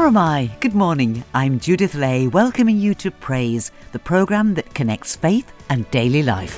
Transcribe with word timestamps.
Moramai. 0.00 0.58
Good 0.60 0.74
morning. 0.74 1.24
I'm 1.34 1.60
Judith 1.60 1.94
Lay, 1.94 2.26
welcoming 2.26 2.78
you 2.78 2.94
to 2.94 3.10
Praise, 3.10 3.70
the 3.92 3.98
programme 3.98 4.54
that 4.54 4.72
connects 4.72 5.14
faith 5.14 5.52
and 5.68 5.84
daily 5.90 6.22
life. 6.22 6.56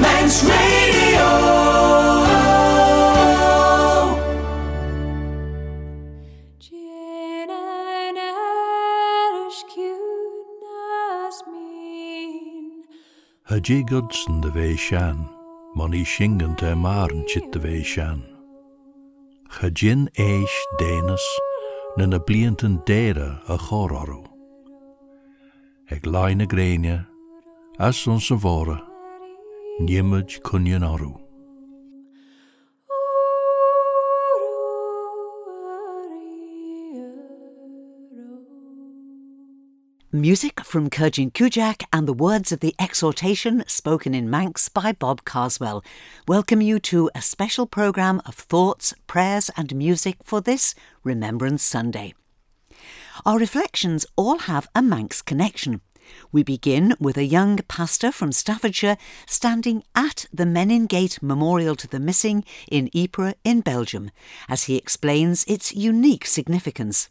Manx 0.00 0.42
Radio. 0.44 1.28
Hajé 13.50 13.84
Godson 13.86 14.40
de 14.40 14.50
bheith 14.50 14.78
sean, 14.78 15.28
man 15.76 15.92
í 15.92 16.04
singan 16.04 16.56
te 16.56 16.74
marn 16.74 17.24
chit 17.28 17.52
de 17.52 17.60
bheith 17.60 18.37
chudjin 19.48 20.08
éis 20.16 20.54
déanas 20.78 21.24
na 21.96 22.06
na 22.06 22.18
bliantan 22.18 22.74
déire 22.86 23.40
a 23.48 23.56
chórarú. 23.56 24.22
Eg 25.90 26.06
lein 26.06 26.38
na 26.38 26.46
gréine 26.46 27.06
as 27.78 27.96
son 27.96 28.20
sa 28.20 28.36
bhre, 28.36 28.78
Nimmeid 29.80 30.28
chunion 30.44 30.82
orú. 30.82 31.27
Music 40.10 40.60
from 40.60 40.88
Caarjyn 40.88 41.30
Cooidjagh 41.34 41.84
and 41.92 42.08
the 42.08 42.14
words 42.14 42.50
of 42.50 42.60
the 42.60 42.74
exhortation 42.78 43.62
spoken 43.66 44.14
in 44.14 44.30
Manx 44.30 44.70
by 44.70 44.92
Bob 44.92 45.22
Carswell 45.26 45.84
welcome 46.26 46.62
you 46.62 46.78
to 46.78 47.10
a 47.14 47.20
special 47.20 47.66
programme 47.66 48.22
of 48.24 48.34
thoughts, 48.34 48.94
prayers, 49.06 49.50
and 49.54 49.76
music 49.76 50.16
for 50.24 50.40
this 50.40 50.74
Remembrance 51.04 51.62
Sunday. 51.62 52.14
Our 53.26 53.38
reflections 53.38 54.06
all 54.16 54.38
have 54.38 54.66
a 54.74 54.80
Manx 54.80 55.20
connection. 55.20 55.82
We 56.32 56.42
begin 56.42 56.94
with 56.98 57.18
a 57.18 57.24
young 57.24 57.58
pastor 57.68 58.10
from 58.10 58.32
Staffordshire 58.32 58.96
standing 59.26 59.82
at 59.94 60.24
the 60.32 60.46
Menin 60.46 60.86
Gate 60.86 61.22
Memorial 61.22 61.76
to 61.76 61.86
the 61.86 62.00
Missing 62.00 62.46
in 62.70 62.88
Ypres 62.94 63.34
in 63.44 63.60
Belgium 63.60 64.10
as 64.48 64.64
he 64.64 64.76
explains 64.76 65.44
its 65.44 65.74
unique 65.74 66.24
significance. 66.24 67.10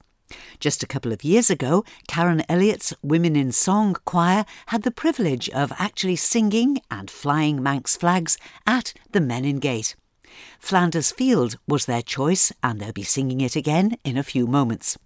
Just 0.59 0.83
a 0.83 0.88
couple 0.88 1.14
of 1.14 1.23
years 1.23 1.50
ago, 1.50 1.83
Karen 2.08 2.44
Elliott's 2.50 2.94
Women 3.02 3.36
in 3.36 3.52
Song 3.52 3.95
choir 4.06 4.45
had 4.67 4.83
the 4.83 4.92
privilege 4.92 5.50
of 5.50 5.72
actually 5.78 6.16
singing 6.16 6.80
and 6.92 7.09
flying 7.09 7.61
Manx 7.61 7.95
flags 7.95 8.38
at 8.66 8.94
the 9.11 9.22
Menin 9.22 9.59
Gate. 9.59 9.95
Flanders 10.59 11.11
Field 11.11 11.58
was 11.67 11.86
their 11.86 12.02
choice, 12.02 12.52
and 12.61 12.80
they'll 12.80 12.92
be 12.92 13.03
singing 13.03 13.42
it 13.42 13.55
again 13.55 13.98
in 14.03 14.17
a 14.17 14.23
few 14.23 14.48
moments. 14.48 14.98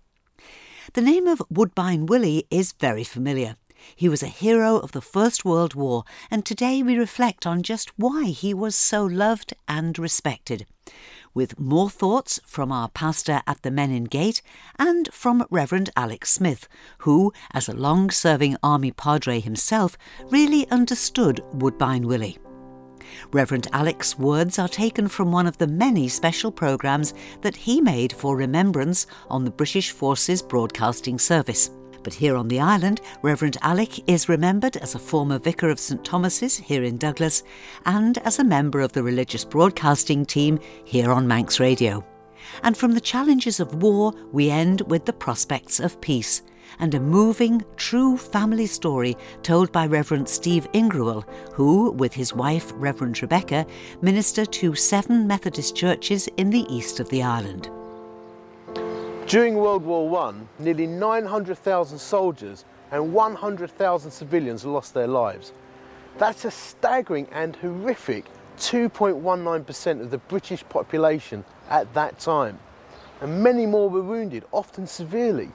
The 0.94 1.02
name 1.02 1.28
of 1.28 1.42
Woodbine 1.50 2.06
Willie 2.06 2.48
is 2.50 2.74
very 2.74 3.04
familiar. 3.04 3.56
He 3.96 4.10
was 4.10 4.22
a 4.22 4.28
hero 4.28 4.78
of 4.78 4.92
the 4.92 5.02
First 5.02 5.46
World 5.46 5.74
War, 5.74 6.04
and 6.30 6.46
today 6.46 6.84
we 6.84 6.98
reflect 6.98 7.48
on 7.48 7.64
just 7.64 7.98
why 7.98 8.26
he 8.26 8.54
was 8.54 8.76
so 8.76 9.06
loved 9.06 9.54
and 9.68 9.98
respected 9.98 10.66
with 11.34 11.60
more 11.60 11.90
thoughts 11.90 12.40
from 12.46 12.72
our 12.72 12.90
pastor 12.90 13.42
at 13.48 13.62
the 13.62 13.72
Menin 13.72 14.06
Gate 14.06 14.42
and 14.78 15.10
from 15.14 15.46
Reverend 15.50 15.90
Alex 15.96 16.32
Smith, 16.32 16.68
who, 17.00 17.32
as 17.52 17.68
a 17.68 17.76
long 17.76 18.10
serving 18.10 18.58
Army 18.64 18.92
Padre 18.92 19.40
himself, 19.40 19.98
really 20.30 20.70
understood 20.70 21.42
Woodbine 21.54 22.08
Willie. 22.08 22.38
Reverend 23.32 23.68
Alex's 23.74 24.18
words 24.18 24.60
are 24.60 24.68
taken 24.68 25.08
from 25.08 25.32
one 25.32 25.48
of 25.48 25.58
the 25.58 25.68
many 25.68 26.08
special 26.08 26.52
programmes 26.52 27.14
that 27.42 27.56
he 27.56 27.82
made 27.82 28.14
for 28.14 28.36
remembrance 28.36 29.08
on 29.30 29.44
the 29.44 29.52
British 29.52 29.92
Forces 29.92 30.42
Broadcasting 30.42 31.20
Service. 31.20 31.72
But 32.04 32.14
here 32.14 32.36
on 32.36 32.48
the 32.48 32.60
island, 32.60 33.02
Reverend 33.22 33.58
Alec 33.62 34.10
is 34.10 34.30
remembered 34.30 34.78
as 34.78 34.96
a 34.96 35.00
former 35.00 35.38
vicar 35.38 35.70
of 35.70 35.80
St 35.80 36.04
Thomas's 36.04 36.58
here 36.58 36.84
in 36.84 36.98
Douglas 36.98 37.44
and 37.86 38.18
as 38.20 38.40
a 38.40 38.44
member 38.44 38.82
of 38.82 38.94
the 38.94 39.04
religious 39.04 39.46
broadcasting 39.46 40.26
team 40.26 40.60
here 40.84 41.12
on 41.12 41.28
Manx 41.28 41.60
Radio. 41.60 42.04
And 42.64 42.76
from 42.76 42.94
the 42.94 43.02
challenges 43.02 43.60
of 43.60 43.84
war, 43.84 44.14
we 44.32 44.50
end 44.50 44.82
with 44.82 45.06
the 45.06 45.14
prospects 45.14 45.80
of 45.80 46.02
peace 46.02 46.42
and 46.80 46.96
a 46.96 47.00
moving, 47.00 47.64
true 47.76 48.18
family 48.18 48.66
story 48.66 49.16
told 49.44 49.72
by 49.72 49.86
Reverend 49.86 50.28
Steve 50.28 50.68
Ingrouille, 50.74 51.24
who, 51.54 51.92
with 51.92 52.14
his 52.14 52.34
wife, 52.34 52.72
Reverend 52.76 53.22
Rebecca, 53.22 53.66
minister 54.02 54.46
to 54.46 54.74
seven 54.74 55.28
Methodist 55.28 55.76
churches 55.76 56.28
in 56.38 56.50
the 56.50 56.66
east 56.74 57.00
of 57.00 57.10
the 57.10 57.24
island. 57.24 57.70
During 59.32 59.56
World 59.56 59.86
War 59.86 60.14
I, 60.28 60.34
nearly 60.60 60.86
900,000 60.86 61.98
soldiers 61.98 62.66
and 62.92 63.14
100,000 63.14 64.12
civilians 64.12 64.66
lost 64.66 64.94
their 64.94 65.08
lives. 65.08 65.54
That's 66.18 66.44
a 66.44 66.52
staggering 66.52 67.28
and 67.32 67.56
horrific 67.56 68.26
2.19% 68.58 70.02
of 70.02 70.12
the 70.12 70.18
British 70.18 70.66
population 70.68 71.46
at 71.70 71.94
that 71.94 72.20
time. 72.20 72.60
And 73.22 73.42
many 73.42 73.66
more 73.66 73.90
were 73.90 74.04
wounded, 74.04 74.44
often 74.52 74.86
severely. 74.86 75.52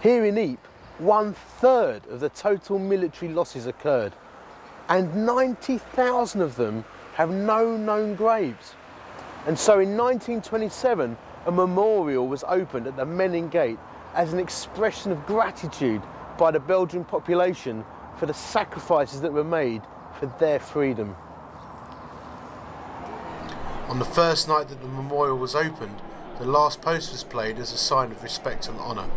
Here 0.00 0.24
in 0.24 0.38
Ypres, 0.38 0.70
one 0.98 1.34
third 1.34 2.06
of 2.06 2.20
the 2.20 2.28
total 2.28 2.78
military 2.78 3.32
losses 3.32 3.66
occurred, 3.66 4.12
and 4.88 5.26
90,000 5.26 6.40
of 6.40 6.54
them 6.54 6.84
have 7.14 7.30
no 7.30 7.76
known 7.76 8.14
graves. 8.14 8.74
And 9.48 9.58
so 9.58 9.80
in 9.80 9.96
1927, 9.96 11.16
a 11.46 11.52
memorial 11.52 12.26
was 12.26 12.44
opened 12.46 12.86
at 12.86 12.96
the 12.96 13.06
Menin 13.06 13.48
Gate 13.48 13.78
as 14.14 14.32
an 14.32 14.38
expression 14.38 15.12
of 15.12 15.26
gratitude 15.26 16.02
by 16.38 16.50
the 16.50 16.60
Belgian 16.60 17.04
population 17.04 17.84
for 18.18 18.26
the 18.26 18.34
sacrifices 18.34 19.20
that 19.20 19.32
were 19.32 19.44
made 19.44 19.82
for 20.18 20.26
their 20.38 20.58
freedom. 20.58 21.16
On 23.88 23.98
the 23.98 24.04
first 24.04 24.48
night 24.48 24.68
that 24.68 24.80
the 24.80 24.88
memorial 24.88 25.38
was 25.38 25.54
opened, 25.54 26.02
the 26.38 26.44
last 26.44 26.82
post 26.82 27.10
was 27.10 27.24
played 27.24 27.58
as 27.58 27.72
a 27.72 27.78
sign 27.78 28.12
of 28.12 28.22
respect 28.22 28.68
and 28.68 28.78
honour. 28.78 29.08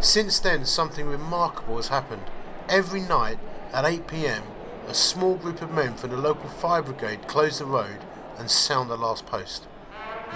Since 0.00 0.40
then, 0.40 0.64
something 0.64 1.06
remarkable 1.06 1.76
has 1.76 1.88
happened. 1.88 2.24
Every 2.68 3.00
night 3.00 3.38
at 3.72 3.84
8 3.84 4.06
pm, 4.06 4.42
a 4.86 4.94
small 4.94 5.36
group 5.36 5.62
of 5.62 5.72
men 5.72 5.94
from 5.96 6.10
the 6.10 6.16
local 6.16 6.48
fire 6.48 6.82
brigade 6.82 7.26
close 7.26 7.58
the 7.58 7.64
road 7.64 8.04
and 8.38 8.50
sound 8.50 8.90
the 8.90 8.96
last 8.96 9.26
post. 9.26 9.66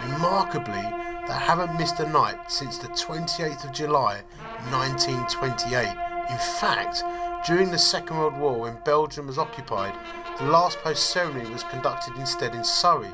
Remarkably, 0.05 1.08
they 1.29 1.35
haven't 1.35 1.77
missed 1.79 2.01
a 2.01 2.09
night 2.09 2.51
since 2.51 2.79
the 2.79 2.89
28th 2.89 3.65
of 3.65 3.73
July 3.73 4.23
1928. 4.71 5.87
In 6.31 6.39
fact, 6.59 7.05
during 7.47 7.71
the 7.71 7.79
Second 7.79 8.17
World 8.17 8.39
War, 8.39 8.61
when 8.61 8.79
Belgium 8.83 9.27
was 9.27 9.37
occupied, 9.37 9.95
the 10.39 10.47
last 10.47 10.79
post 10.79 11.11
ceremony 11.11 11.51
was 11.51 11.65
conducted 11.65 12.17
instead 12.17 12.55
in 12.55 12.65
Surrey. 12.65 13.11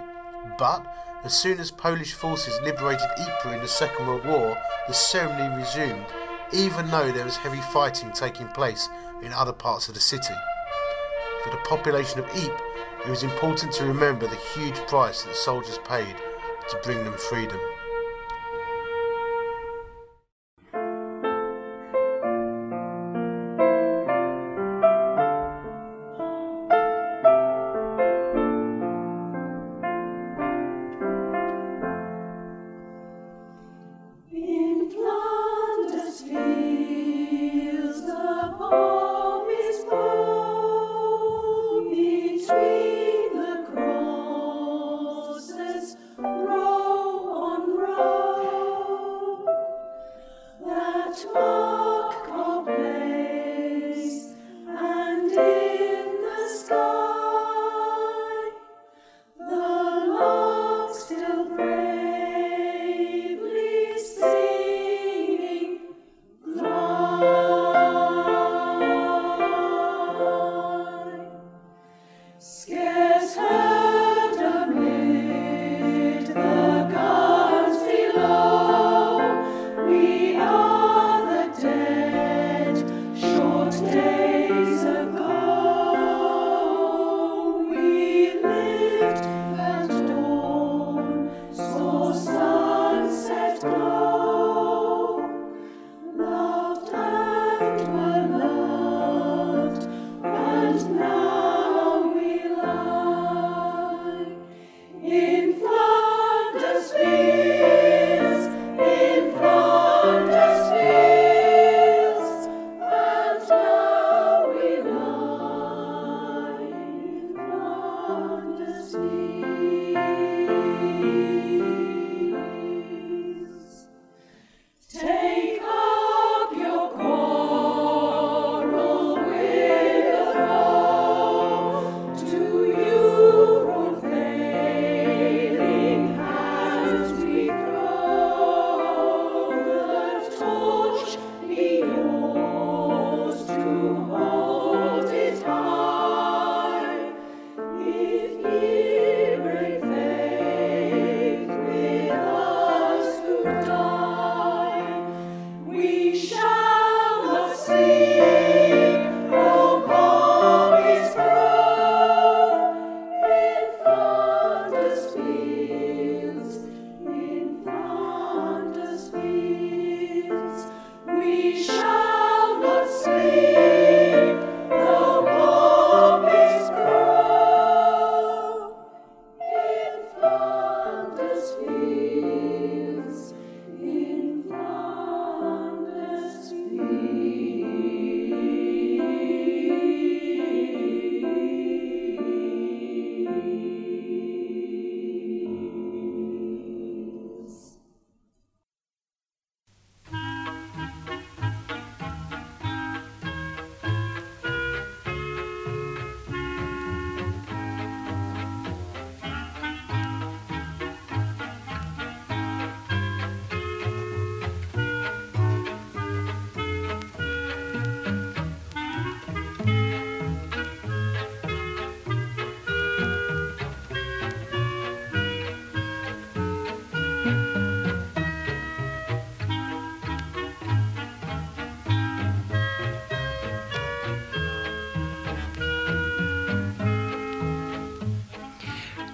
But 0.59 0.87
as 1.25 1.35
soon 1.37 1.59
as 1.59 1.73
Polish 1.73 2.13
forces 2.13 2.61
liberated 2.63 3.09
Ypres 3.19 3.55
in 3.55 3.61
the 3.61 3.69
Second 3.69 4.07
World 4.07 4.25
War, 4.25 4.57
the 4.87 4.95
ceremony 4.95 5.57
resumed, 5.57 6.07
even 6.53 6.89
though 6.91 7.11
there 7.11 7.25
was 7.25 7.37
heavy 7.37 7.61
fighting 7.73 8.13
taking 8.13 8.47
place 8.49 8.89
in 9.23 9.33
other 9.33 9.53
parts 9.53 9.89
of 9.89 9.95
the 9.95 10.01
city. 10.01 10.35
For 11.43 11.51
the 11.51 11.65
population 11.65 12.21
of 12.21 12.29
Ypres, 12.29 12.61
it 13.05 13.11
was 13.11 13.25
important 13.25 13.73
to 13.73 13.85
remember 13.85 14.29
the 14.29 14.37
huge 14.55 14.77
price 14.87 15.25
that 15.25 15.35
soldiers 15.35 15.79
paid 15.79 16.15
to 16.71 16.81
bring 16.85 17.03
them 17.05 17.15
freedom. 17.15 17.59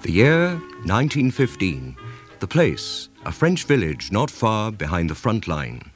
The 0.01 0.11
year 0.11 0.53
1915. 0.85 1.95
The 2.39 2.47
place, 2.47 3.09
a 3.23 3.31
French 3.31 3.65
village 3.65 4.11
not 4.11 4.31
far 4.31 4.71
behind 4.71 5.11
the 5.11 5.15
front 5.15 5.47
line. 5.47 5.91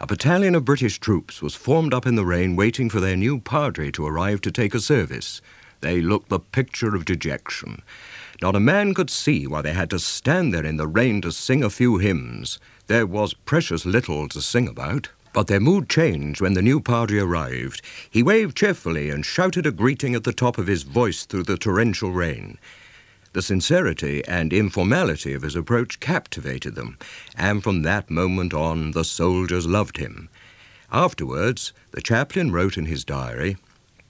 A 0.00 0.06
battalion 0.06 0.54
of 0.54 0.64
British 0.64 0.98
troops 0.98 1.42
was 1.42 1.54
formed 1.54 1.92
up 1.92 2.06
in 2.06 2.14
the 2.14 2.24
rain 2.24 2.56
waiting 2.56 2.88
for 2.88 2.98
their 2.98 3.14
new 3.14 3.38
padre 3.38 3.90
to 3.90 4.06
arrive 4.06 4.40
to 4.40 4.50
take 4.50 4.74
a 4.74 4.80
service. 4.80 5.42
They 5.82 6.00
looked 6.00 6.30
the 6.30 6.40
picture 6.40 6.96
of 6.96 7.04
dejection. 7.04 7.82
Not 8.40 8.56
a 8.56 8.60
man 8.60 8.94
could 8.94 9.10
see 9.10 9.46
why 9.46 9.60
they 9.60 9.74
had 9.74 9.90
to 9.90 9.98
stand 9.98 10.54
there 10.54 10.64
in 10.64 10.78
the 10.78 10.88
rain 10.88 11.20
to 11.20 11.30
sing 11.30 11.62
a 11.62 11.68
few 11.68 11.98
hymns. 11.98 12.58
There 12.86 13.06
was 13.06 13.34
precious 13.34 13.84
little 13.84 14.30
to 14.30 14.40
sing 14.40 14.66
about. 14.66 15.10
But 15.34 15.48
their 15.48 15.60
mood 15.60 15.90
changed 15.90 16.40
when 16.40 16.54
the 16.54 16.62
new 16.62 16.80
padre 16.80 17.18
arrived. 17.18 17.82
He 18.10 18.22
waved 18.22 18.56
cheerfully 18.56 19.10
and 19.10 19.26
shouted 19.26 19.66
a 19.66 19.72
greeting 19.72 20.14
at 20.14 20.24
the 20.24 20.32
top 20.32 20.56
of 20.56 20.68
his 20.68 20.84
voice 20.84 21.26
through 21.26 21.44
the 21.44 21.58
torrential 21.58 22.12
rain. 22.12 22.58
The 23.34 23.42
sincerity 23.42 24.22
and 24.26 24.52
informality 24.52 25.32
of 25.32 25.40
his 25.40 25.56
approach 25.56 26.00
captivated 26.00 26.74
them, 26.74 26.98
and 27.34 27.62
from 27.62 27.82
that 27.82 28.10
moment 28.10 28.52
on 28.52 28.90
the 28.90 29.04
soldiers 29.04 29.66
loved 29.66 29.96
him. 29.96 30.28
Afterwards, 30.92 31.72
the 31.92 32.02
chaplain 32.02 32.52
wrote 32.52 32.76
in 32.76 32.84
his 32.84 33.06
diary 33.06 33.56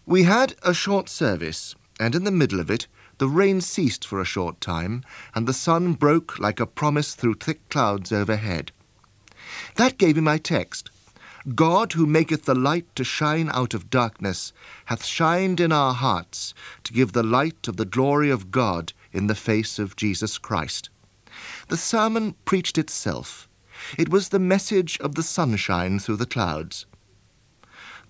We 0.07 0.25
had 0.25 0.57
a 0.65 0.75
short 0.75 1.09
service, 1.09 1.77
and 2.01 2.17
in 2.17 2.25
the 2.25 2.33
middle 2.33 2.59
of 2.59 2.69
it, 2.69 2.89
the 3.19 3.29
rain 3.29 3.61
ceased 3.61 4.05
for 4.05 4.21
a 4.21 4.25
short 4.25 4.61
time, 4.61 5.05
and 5.37 5.47
the 5.47 5.53
sun 5.53 5.93
broke 5.93 6.41
like 6.41 6.59
a 6.59 6.67
promise 6.67 7.15
through 7.15 7.35
thick 7.35 7.69
clouds 7.69 8.11
overhead. 8.11 8.73
That 9.77 9.99
gave 9.99 10.17
me 10.17 10.23
my 10.23 10.39
text. 10.39 10.91
God, 11.55 11.93
who 11.93 12.07
maketh 12.07 12.45
the 12.45 12.55
light 12.57 12.87
to 12.97 13.05
shine 13.05 13.51
out 13.53 13.75
of 13.75 13.91
darkness, 13.91 14.53
hath 14.87 15.05
shined 15.05 15.61
in 15.61 15.71
our 15.71 15.95
hearts 15.95 16.55
to 16.83 16.93
give 16.93 17.13
the 17.13 17.23
light 17.23 17.69
of 17.69 17.77
the 17.77 17.85
glory 17.85 18.31
of 18.31 18.51
God 18.51 18.93
in 19.13 19.27
the 19.27 19.35
face 19.35 19.79
of 19.79 19.97
Jesus 19.97 20.39
Christ. 20.39 20.91
The 21.69 21.77
sermon 21.77 22.35
preached 22.45 22.79
itself. 22.79 23.49
It 23.99 24.09
was 24.09 24.29
the 24.29 24.39
message 24.39 24.99
of 25.01 25.15
the 25.15 25.23
sunshine 25.23 25.99
through 25.99 26.17
the 26.17 26.27
clouds. 26.27 26.87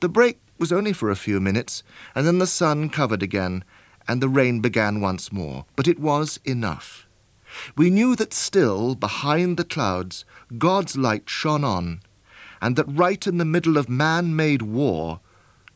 The 0.00 0.08
break 0.08 0.38
was 0.58 0.72
only 0.72 0.92
for 0.92 1.10
a 1.10 1.16
few 1.16 1.40
minutes, 1.40 1.82
and 2.14 2.26
then 2.26 2.38
the 2.38 2.46
sun 2.46 2.88
covered 2.88 3.22
again, 3.22 3.64
and 4.08 4.20
the 4.20 4.28
rain 4.28 4.60
began 4.60 5.00
once 5.00 5.32
more. 5.32 5.64
But 5.76 5.88
it 5.88 5.98
was 5.98 6.40
enough. 6.44 7.06
We 7.76 7.90
knew 7.90 8.16
that 8.16 8.32
still, 8.32 8.94
behind 8.94 9.56
the 9.56 9.64
clouds, 9.64 10.24
God's 10.58 10.96
light 10.96 11.28
shone 11.28 11.64
on, 11.64 12.00
and 12.60 12.76
that 12.76 12.84
right 12.88 13.26
in 13.26 13.38
the 13.38 13.44
middle 13.44 13.76
of 13.76 13.88
man 13.88 14.34
made 14.34 14.62
war 14.62 15.20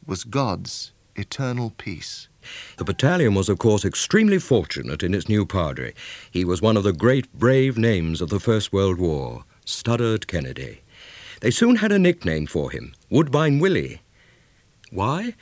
was 0.07 0.25
God's 0.25 0.93
eternal 1.17 1.71
peace. 1.77 2.29
The 2.77 2.85
battalion 2.85 3.35
was, 3.35 3.49
of 3.49 3.59
course, 3.59 3.85
extremely 3.85 4.39
fortunate 4.39 5.03
in 5.03 5.15
its 5.15 5.29
new 5.29 5.47
padre. 5.47 5.95
He 6.31 6.45
was 6.45 6.63
one 6.63 6.77
of 6.77 6.85
the 6.85 6.93
great 6.93 7.33
brave 7.33 7.79
names 7.79 8.21
of 8.21 8.29
the 8.29 8.41
First 8.41 8.73
World 8.73 8.99
War, 8.99 9.45
Studdert 9.65 10.27
Kennedy. 10.27 10.83
They 11.41 11.51
soon 11.51 11.77
had 11.77 11.93
a 11.93 11.99
nickname 11.99 12.47
for 12.47 12.71
him, 12.71 12.95
Woodbine 13.11 13.59
Willie. 13.59 14.01
Why? 14.91 15.35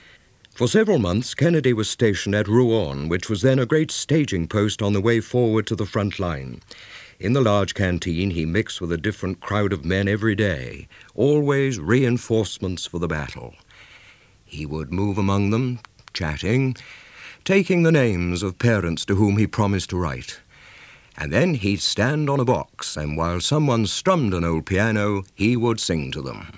For 0.54 0.68
several 0.68 0.98
months, 0.98 1.34
Kennedy 1.34 1.72
was 1.72 1.90
stationed 1.90 2.34
at 2.34 2.46
Rouen, 2.46 3.08
which 3.08 3.28
was 3.28 3.42
then 3.42 3.58
a 3.58 3.66
great 3.66 3.90
staging 3.90 4.46
post 4.46 4.82
on 4.82 4.92
the 4.92 5.00
way 5.00 5.20
forward 5.20 5.66
to 5.66 5.74
the 5.74 5.84
front 5.84 6.20
line. 6.20 6.60
In 7.18 7.32
the 7.32 7.40
large 7.40 7.74
canteen, 7.74 8.30
he 8.30 8.44
mixed 8.44 8.80
with 8.80 8.92
a 8.92 8.96
different 8.96 9.40
crowd 9.40 9.72
of 9.72 9.84
men 9.84 10.06
every 10.06 10.34
day, 10.34 10.86
always 11.14 11.80
reinforcements 11.80 12.86
for 12.86 12.98
the 12.98 13.08
battle. 13.08 13.54
He 14.44 14.64
would 14.64 14.92
move 14.92 15.18
among 15.18 15.50
them, 15.50 15.80
chatting, 16.14 16.76
taking 17.44 17.82
the 17.82 17.92
names 17.92 18.42
of 18.42 18.58
parents 18.58 19.04
to 19.04 19.16
whom 19.16 19.36
he 19.36 19.46
promised 19.46 19.90
to 19.90 19.98
write. 19.98 20.40
And 21.16 21.32
then 21.32 21.54
he'd 21.54 21.80
stand 21.80 22.30
on 22.30 22.40
a 22.40 22.44
box, 22.44 22.96
and 22.96 23.16
while 23.16 23.40
someone 23.40 23.86
strummed 23.86 24.34
an 24.34 24.44
old 24.44 24.66
piano, 24.66 25.24
he 25.34 25.56
would 25.56 25.78
sing 25.78 26.10
to 26.12 26.22
them. 26.22 26.48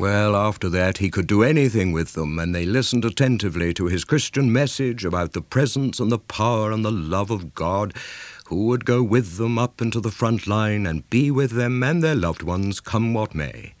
Well, 0.00 0.34
after 0.34 0.70
that, 0.70 0.96
he 0.96 1.10
could 1.10 1.26
do 1.26 1.42
anything 1.42 1.92
with 1.92 2.14
them, 2.14 2.38
and 2.38 2.54
they 2.54 2.64
listened 2.64 3.04
attentively 3.04 3.74
to 3.74 3.84
his 3.84 4.04
Christian 4.04 4.50
message 4.50 5.04
about 5.04 5.32
the 5.32 5.42
presence 5.42 6.00
and 6.00 6.10
the 6.10 6.18
power 6.18 6.72
and 6.72 6.82
the 6.82 6.90
love 6.90 7.30
of 7.30 7.54
God, 7.54 7.94
who 8.46 8.64
would 8.66 8.86
go 8.86 9.02
with 9.02 9.36
them 9.36 9.58
up 9.58 9.82
into 9.82 10.00
the 10.00 10.10
front 10.10 10.46
line 10.46 10.86
and 10.86 11.08
be 11.10 11.30
with 11.30 11.50
them 11.50 11.82
and 11.82 12.02
their 12.02 12.14
loved 12.14 12.42
ones, 12.42 12.80
come 12.80 13.12
what 13.12 13.34
may. 13.34 13.74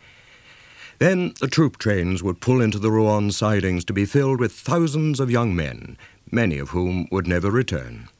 Then 1.00 1.32
the 1.40 1.48
troop 1.48 1.78
trains 1.78 2.22
would 2.22 2.42
pull 2.42 2.60
into 2.60 2.78
the 2.78 2.90
Rouen 2.90 3.30
sidings 3.30 3.86
to 3.86 3.94
be 3.94 4.04
filled 4.04 4.38
with 4.38 4.52
thousands 4.52 5.18
of 5.18 5.30
young 5.30 5.56
men, 5.56 5.96
many 6.30 6.58
of 6.58 6.70
whom 6.70 7.08
would 7.10 7.26
never 7.26 7.50
return. 7.50 8.10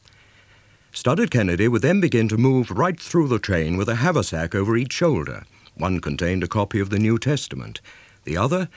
Studdert 0.91 1.29
Kennedy 1.29 1.67
would 1.67 1.83
then 1.83 2.01
begin 2.01 2.27
to 2.29 2.37
move 2.37 2.71
right 2.71 2.99
through 2.99 3.27
the 3.27 3.37
train 3.37 3.77
with 3.77 3.87
a 3.87 3.97
haversack 3.97 4.55
over 4.55 4.75
each 4.75 4.93
shoulder. 4.93 5.43
One 5.75 6.01
contained 6.01 6.43
a 6.43 6.47
copy 6.47 6.79
of 6.79 6.89
the 6.89 6.97
New 6.97 7.19
Testament, 7.19 7.81
the 8.23 8.35
other, 8.35 8.67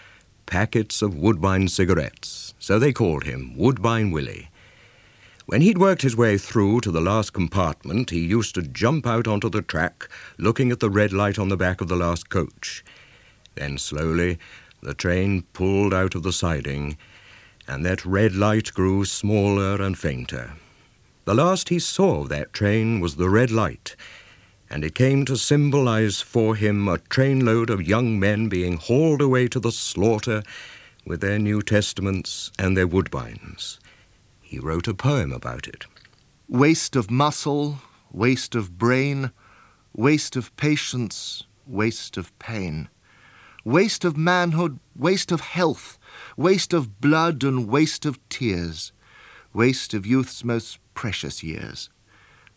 packets 0.44 1.00
of 1.00 1.16
Woodbine 1.16 1.68
cigarettes. 1.68 2.52
So 2.58 2.78
they 2.78 2.92
called 2.92 3.24
him 3.24 3.56
Woodbine 3.56 4.10
Willie. 4.10 4.50
When 5.46 5.62
he'd 5.62 5.78
worked 5.78 6.02
his 6.02 6.14
way 6.14 6.36
through 6.36 6.82
to 6.82 6.90
the 6.90 7.00
last 7.00 7.32
compartment, 7.32 8.10
he 8.10 8.20
used 8.20 8.54
to 8.56 8.62
jump 8.62 9.06
out 9.06 9.26
onto 9.26 9.48
the 9.48 9.62
track, 9.62 10.10
looking 10.36 10.70
at 10.70 10.80
the 10.80 10.90
red 10.90 11.14
light 11.14 11.38
on 11.38 11.48
the 11.48 11.56
back 11.56 11.80
of 11.80 11.88
the 11.88 11.96
last 11.96 12.28
coach. 12.28 12.84
Then 13.54 13.78
slowly, 13.78 14.38
the 14.82 14.94
train 14.94 15.42
pulled 15.52 15.94
out 15.94 16.14
of 16.14 16.22
the 16.22 16.32
siding, 16.32 16.96
and 17.66 17.84
that 17.84 18.04
red 18.04 18.34
light 18.34 18.72
grew 18.74 19.04
smaller 19.04 19.80
and 19.80 19.98
fainter. 19.98 20.54
The 21.24 21.34
last 21.34 21.70
he 21.70 21.78
saw 21.78 22.22
of 22.22 22.28
that 22.28 22.52
train 22.52 23.00
was 23.00 23.16
the 23.16 23.30
red 23.30 23.50
light, 23.50 23.96
and 24.68 24.84
it 24.84 24.94
came 24.94 25.24
to 25.24 25.36
symbolize 25.36 26.20
for 26.20 26.56
him 26.56 26.88
a 26.88 26.98
trainload 26.98 27.70
of 27.70 27.88
young 27.88 28.18
men 28.18 28.48
being 28.48 28.76
hauled 28.76 29.22
away 29.22 29.48
to 29.48 29.60
the 29.60 29.72
slaughter 29.72 30.42
with 31.06 31.20
their 31.20 31.38
New 31.38 31.62
Testaments 31.62 32.50
and 32.58 32.76
their 32.76 32.86
woodbines. 32.86 33.78
He 34.42 34.58
wrote 34.58 34.88
a 34.88 34.94
poem 34.94 35.32
about 35.32 35.66
it. 35.66 35.86
Waste 36.48 36.96
of 36.96 37.10
muscle, 37.10 37.78
waste 38.12 38.54
of 38.54 38.76
brain, 38.76 39.32
waste 39.94 40.36
of 40.36 40.54
patience, 40.56 41.44
waste 41.66 42.16
of 42.16 42.36
pain. 42.38 42.88
Waste 43.64 44.04
of 44.04 44.16
manhood, 44.16 44.78
waste 44.94 45.32
of 45.32 45.40
health, 45.40 45.98
waste 46.36 46.74
of 46.74 47.00
blood 47.00 47.42
and 47.42 47.66
waste 47.66 48.04
of 48.04 48.18
tears, 48.28 48.92
waste 49.54 49.94
of 49.94 50.04
youth's 50.04 50.44
most 50.44 50.78
precious 50.92 51.42
years. 51.42 51.88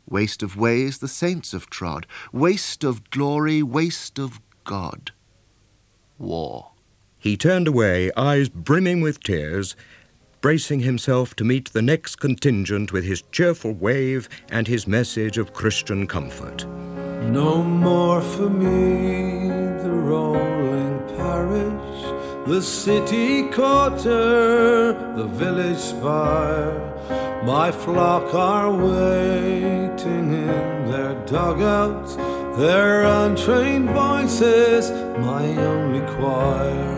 Waste 0.10 0.44
of 0.44 0.58
ways 0.58 0.98
the 0.98 1.08
saints 1.08 1.54
have 1.54 1.70
trod, 1.70 2.08
waste 2.34 2.84
of 2.84 3.10
glory, 3.10 3.64
waste 3.64 4.20
of 4.20 4.42
God. 4.66 5.12
War. 6.18 6.72
He 7.18 7.38
turned 7.38 7.70
away, 7.70 8.12
eyes 8.18 8.50
brimming 8.50 9.00
with 9.00 9.24
tears, 9.24 9.78
bracing 10.42 10.82
himself 10.82 11.36
to 11.36 11.46
meet 11.46 11.72
the 11.72 11.82
next 11.82 12.18
contingent 12.18 12.92
with 12.92 13.06
his 13.06 13.22
cheerful 13.32 13.72
wave 13.72 14.28
and 14.50 14.68
his 14.68 14.88
message 14.88 15.38
of 15.38 15.54
Christian 15.54 16.06
comfort. 16.06 16.66
No 17.24 17.64
more 17.64 18.22
for 18.22 18.50
me 18.50 19.47
the 22.48 22.62
city 22.62 23.44
quarter, 23.50 24.94
the 25.16 25.26
village 25.26 25.80
spire. 25.80 26.80
My 27.44 27.72
flock 27.72 28.34
are 28.34 28.72
waiting 28.72 30.32
in 30.32 30.92
their 30.92 31.14
dugouts 31.26 32.16
their 32.58 33.04
untrained 33.04 33.90
voices, 33.90 34.90
my 35.20 35.46
only 35.58 36.02
choir. 36.16 36.96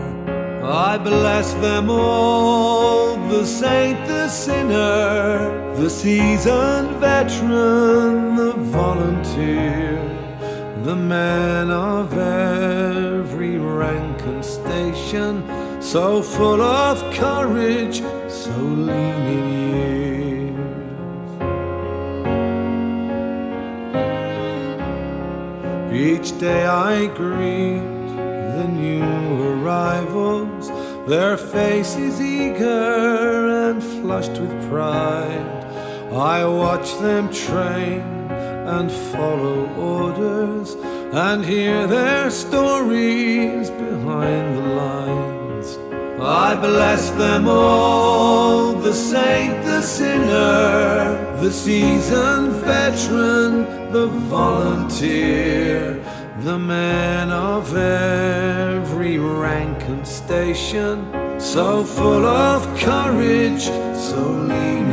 I 0.64 0.96
bless 0.96 1.52
them 1.54 1.90
all, 1.90 3.16
the 3.28 3.44
saint, 3.44 3.98
the 4.06 4.28
sinner, 4.28 5.74
the 5.74 5.90
seasoned 5.90 6.96
veteran, 6.96 8.36
the 8.36 8.52
volunteer, 8.52 9.98
the 10.84 10.96
man 10.96 11.70
of 11.70 12.16
every 12.16 13.58
rank 13.58 14.09
and 14.80 14.96
station, 14.96 15.82
so 15.82 16.22
full 16.22 16.60
of 16.62 16.98
courage, 17.14 18.02
so 18.28 18.50
lean 18.50 19.26
in 19.36 19.44
years. 25.92 26.28
Each 26.28 26.38
day 26.38 26.64
I 26.66 27.06
greet 27.06 27.80
the 28.56 28.68
new 28.68 29.42
arrivals, 29.52 30.70
their 31.08 31.36
faces 31.36 32.20
eager 32.20 33.70
and 33.70 33.82
flushed 33.82 34.38
with 34.40 34.68
pride. 34.68 35.58
I 36.12 36.44
watch 36.44 36.98
them 36.98 37.32
train 37.32 38.00
and 38.66 38.90
follow 38.90 39.66
orders 39.76 40.76
and 41.12 41.44
hear 41.44 41.86
their 41.86 42.30
stories 42.30 43.70
behind 43.70 44.56
the 44.56 44.66
lines. 44.84 45.78
I 46.20 46.54
bless 46.56 47.10
them 47.10 47.48
all, 47.48 48.74
the 48.74 48.92
saint, 48.92 49.64
the 49.64 49.82
sinner, 49.82 51.40
the 51.40 51.50
seasoned 51.50 52.52
veteran 52.64 53.80
the 53.92 54.06
volunteer, 54.06 56.00
the 56.42 56.56
man 56.56 57.30
of 57.30 57.76
every 57.76 59.18
rank 59.18 59.82
and 59.88 60.06
station, 60.06 61.04
so 61.40 61.82
full 61.82 62.24
of 62.24 62.62
courage, 62.78 63.64
so 63.64 64.20
lean 64.30 64.89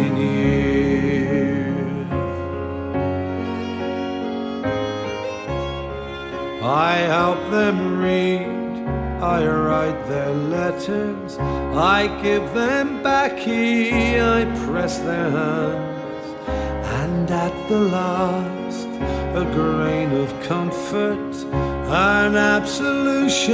I 6.68 6.96
help 6.98 7.40
them 7.50 8.02
read, 8.02 8.46
I 9.22 9.48
write 9.48 10.06
their 10.10 10.34
letters, 10.34 11.38
I 11.40 12.08
give 12.22 12.54
them 12.54 13.02
baccy, 13.02 14.20
I 14.20 14.44
press 14.66 14.98
their 14.98 15.30
hands, 15.32 16.28
and 17.02 17.32
at 17.32 17.70
the 17.70 17.80
last 17.80 18.88
a 19.42 19.46
grain 19.54 20.12
of 20.12 20.30
comfort, 20.44 21.36
an 21.90 22.36
absolution 22.36 23.54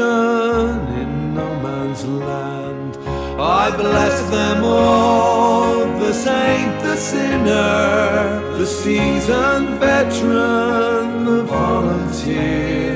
in 1.01 1.35
no 1.35 1.47
man's 1.61 2.03
land. 2.05 2.97
I 3.39 3.69
bless 3.77 4.27
them 4.31 4.63
all, 4.63 5.85
the 5.99 6.13
saint, 6.13 6.81
the 6.81 6.95
sinner, 6.97 8.57
the 8.57 8.65
seasoned 8.65 9.69
veteran, 9.79 11.25
the 11.25 11.43
volunteer, 11.43 12.92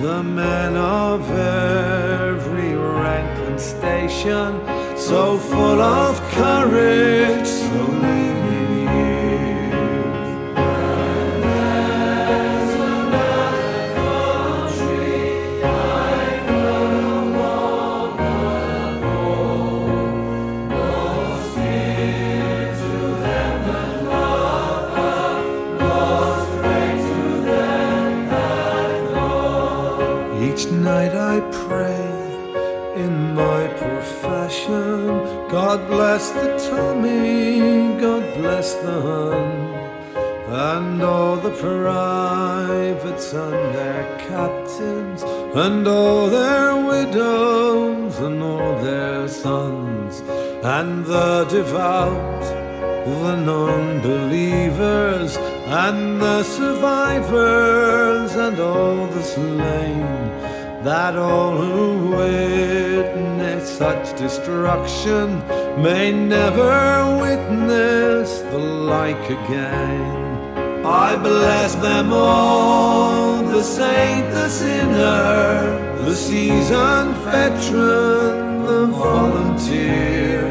the 0.00 0.22
men 0.22 0.76
of 0.76 1.30
every 1.30 2.74
rank 2.74 3.38
and 3.48 3.60
station, 3.60 4.58
so 4.96 5.36
full 5.36 5.80
of 5.80 6.18
courage, 6.30 7.59
God 35.50 35.88
bless 35.88 36.30
the 36.30 36.70
Tommy, 36.70 37.98
God 38.00 38.22
bless 38.34 38.74
the 38.74 39.02
Hun, 39.02 39.50
and 40.48 41.02
all 41.02 41.38
the 41.38 41.50
privates 41.50 43.32
and 43.32 43.74
their 43.74 44.04
captains, 44.28 45.24
and 45.56 45.88
all 45.88 46.28
their 46.28 46.76
widows 46.76 48.16
and 48.20 48.40
all 48.40 48.80
their 48.80 49.26
sons, 49.26 50.20
and 50.62 51.04
the 51.04 51.44
devout, 51.46 52.42
the 53.04 53.34
non 53.34 54.00
believers, 54.02 55.36
and 55.66 56.22
the 56.22 56.44
survivors, 56.44 58.36
and 58.36 58.60
all 58.60 59.08
the 59.08 59.22
slain 59.24 60.29
that 60.82 61.14
all 61.14 61.56
who 61.56 62.10
witness 62.16 63.68
such 63.68 64.16
destruction 64.16 65.38
may 65.82 66.10
never 66.10 67.18
witness 67.20 68.40
the 68.52 68.58
like 68.58 69.24
again. 69.24 70.30
I 70.84 71.16
bless 71.16 71.74
them 71.74 72.12
all, 72.14 73.42
the 73.42 73.62
saint, 73.62 74.30
the 74.30 74.48
sinner, 74.48 75.98
the 76.06 76.14
seasoned 76.14 77.14
veteran, 77.28 78.64
the 78.64 78.86
volunteer, 78.86 80.42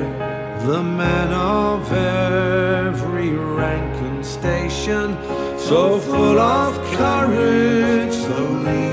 the 0.68 0.84
man 0.84 1.34
of 1.34 1.92
every 1.92 3.32
rank 3.32 3.96
and 4.04 4.24
station, 4.24 5.18
so 5.58 6.00
full 6.00 6.40
of 6.40 6.76
courage, 6.96 8.14
so 8.14 8.44
lean. 8.44 8.89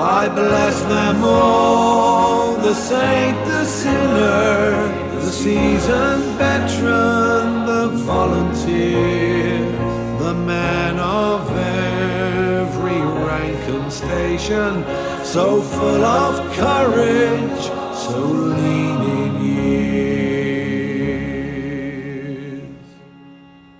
I 0.00 0.28
bless 0.28 0.80
them 0.82 1.24
all, 1.24 2.54
the 2.54 2.72
saint, 2.72 3.36
the 3.46 3.64
sinner, 3.64 4.92
the 5.16 5.28
seasoned 5.28 6.22
veteran, 6.38 7.66
the 7.66 7.88
volunteer, 8.04 9.58
the 10.20 10.34
man 10.34 11.00
of 11.00 11.50
every 11.50 13.00
rank 13.26 13.58
and 13.68 13.92
station, 13.92 14.84
so 15.24 15.60
full 15.60 16.04
of 16.04 16.48
courage, 16.52 17.62
so 17.92 18.20
lean 18.20 19.02
in 19.02 19.42
years. 19.44 20.28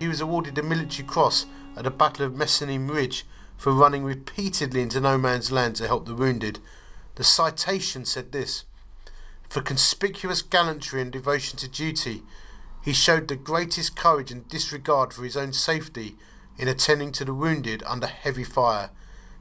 He 0.01 0.09
was 0.09 0.21
awarded 0.21 0.57
the 0.57 0.65
military 0.65 1.07
cross 1.07 1.47
at 1.77 1.85
the 1.85 1.93
Battle 1.93 2.27
of 2.27 2.35
Messines 2.35 2.91
Ridge 2.91 3.25
for 3.59 3.73
running 3.73 4.05
repeatedly 4.05 4.81
into 4.81 5.01
no 5.01 5.19
man's 5.19 5.53
land 5.53 5.77
to 5.77 5.87
help 5.87 6.07
the 6.07 6.15
wounded. 6.15 6.61
The 7.17 7.25
citation 7.25 8.05
said 8.05 8.31
this 8.31 8.65
For 9.49 9.61
conspicuous 9.61 10.41
gallantry 10.41 11.03
and 11.03 11.11
devotion 11.11 11.59
to 11.59 11.69
duty, 11.69 12.23
he 12.81 12.93
showed 12.93 13.27
the 13.27 13.37
greatest 13.37 13.97
courage 13.97 14.31
and 14.31 14.49
disregard 14.49 15.13
for 15.13 15.25
his 15.25 15.37
own 15.37 15.53
safety 15.53 16.17
in 16.57 16.69
attending 16.69 17.11
to 17.13 17.25
the 17.25 17.35
wounded 17.35 17.83
under 17.85 18.07
heavy 18.07 18.45
fire. 18.45 18.91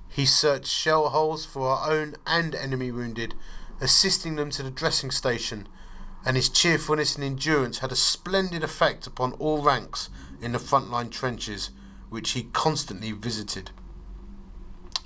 He 0.10 0.26
searched 0.26 0.68
shell 0.68 1.10
holes 1.10 1.46
for 1.46 1.70
our 1.70 1.92
own 1.92 2.16
and 2.26 2.56
enemy 2.56 2.92
wounded, 2.92 3.36
assisting 3.80 4.36
them 4.36 4.50
to 4.52 4.64
the 4.64 4.72
dressing 4.72 5.12
station, 5.12 5.68
and 6.26 6.36
his 6.36 6.50
cheerfulness 6.50 7.16
and 7.16 7.24
endurance 7.24 7.80
had 7.80 7.92
a 7.92 7.96
splendid 7.96 8.64
effect 8.64 9.06
upon 9.06 9.34
all 9.34 9.62
ranks 9.62 10.10
in 10.42 10.54
the 10.54 10.60
frontline 10.60 11.12
trenches, 11.12 11.70
which 12.10 12.32
he 12.32 12.44
constantly 12.54 13.12
visited. 13.12 13.70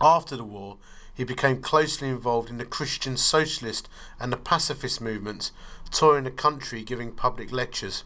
After 0.01 0.35
the 0.35 0.43
war, 0.43 0.77
he 1.13 1.23
became 1.23 1.61
closely 1.61 2.09
involved 2.09 2.49
in 2.49 2.57
the 2.57 2.65
Christian 2.65 3.17
socialist 3.17 3.87
and 4.19 4.33
the 4.33 4.37
pacifist 4.37 4.99
movements, 4.99 5.51
touring 5.91 6.23
the 6.23 6.31
country 6.31 6.83
giving 6.83 7.11
public 7.11 7.51
lectures. 7.51 8.03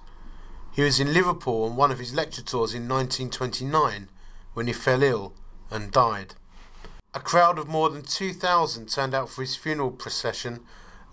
He 0.73 0.81
was 0.81 0.99
in 0.99 1.13
Liverpool 1.13 1.63
on 1.63 1.77
one 1.77 1.91
of 1.91 1.99
his 1.99 2.13
lecture 2.13 2.41
tours 2.41 2.73
in 2.73 2.89
1929 2.89 4.10
when 4.53 4.67
he 4.67 4.73
fell 4.73 5.03
ill 5.03 5.34
and 5.71 5.91
died. 5.91 6.36
A 7.13 7.21
crowd 7.21 7.58
of 7.58 7.69
more 7.69 7.89
than 7.89 8.01
2,000 8.01 8.89
turned 8.89 9.13
out 9.13 9.29
for 9.29 9.41
his 9.41 9.55
funeral 9.55 9.91
procession, 9.91 10.60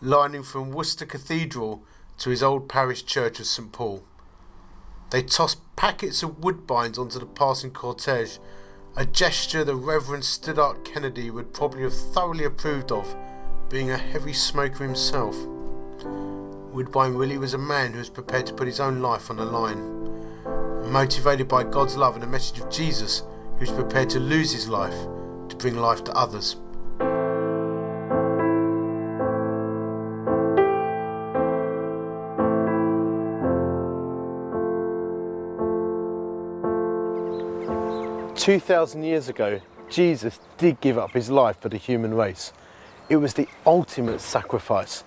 lining 0.01 0.43
from 0.43 0.73
Worcester 0.73 1.07
Cathedral 1.07 1.85
to 2.19 2.31
his 2.31 2.43
old 2.43 2.69
parish 2.69 3.05
church 3.05 3.39
of 3.39 3.47
St 3.47 3.71
Paul. 3.71 4.03
They 5.11 5.23
tossed 5.23 5.61
packets 5.77 6.25
of 6.25 6.41
woodbines 6.41 6.99
onto 6.99 7.21
the 7.21 7.27
passing 7.27 7.71
cortege 7.71 8.41
a 8.95 9.07
gesture 9.07 9.65
the 9.65 9.75
Reverend 9.75 10.23
Studdert 10.23 10.85
Kennedy 10.85 11.31
would 11.31 11.55
probably 11.55 11.83
have 11.83 11.95
thoroughly 11.95 12.45
approved 12.45 12.93
of, 12.93 13.17
being 13.71 13.91
a 13.91 13.97
heavy 13.97 14.35
smoker 14.35 14.85
himself. 14.85 15.35
Woodbine 16.73 17.15
Willie 17.15 17.39
was 17.39 17.55
a 17.55 17.59
man 17.59 17.93
who 17.93 17.99
was 17.99 18.11
prepared 18.11 18.47
to 18.47 18.53
put 18.53 18.67
his 18.67 18.81
own 18.81 19.01
life 19.01 19.31
on 19.31 19.37
the 19.37 19.47
line. 19.47 20.91
Motivated 20.91 21.49
by 21.49 21.65
God's 21.65 21.97
love 21.97 22.15
and 22.15 22.23
the 22.23 22.27
message 22.27 22.61
of 22.61 22.71
Jesus, 22.71 23.23
he 23.59 23.61
was 23.61 23.71
prepared 23.71 24.11
to 24.11 24.21
lose 24.21 24.53
his 24.53 24.69
life 24.69 25.07
to 25.49 25.57
bring 25.57 25.77
life 25.77 26.05
to 26.05 26.13
others. 26.13 26.57
Two 38.43 38.59
thousand 38.59 39.05
years 39.05 39.29
ago, 39.29 39.61
Jesus 39.89 40.41
did 40.59 40.81
give 40.81 40.99
up 40.99 41.13
his 41.13 41.31
life 41.31 41.61
for 41.61 41.69
the 41.69 41.77
human 41.77 42.13
race. 42.13 42.53
It 43.09 43.19
was 43.19 43.35
the 43.35 43.47
ultimate 43.65 44.21
sacrifice. 44.21 45.05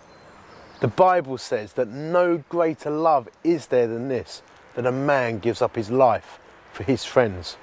The 0.80 0.88
Bible 0.88 1.38
says 1.38 1.74
that 1.74 1.90
no 1.90 2.46
greater 2.48 2.90
love 2.90 3.28
is 3.44 3.68
there 3.68 3.88
than 3.88 4.08
this, 4.08 4.42
that 4.76 4.86
a 4.86 4.92
man 4.94 5.40
gives 5.40 5.62
up 5.62 5.76
his 5.76 5.92
life 5.92 6.40
for 6.72 6.84
his 6.84 7.04
friends. 7.04 7.58